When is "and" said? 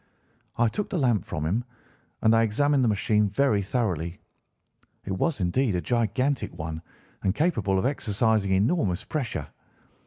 2.23-2.35, 7.21-7.35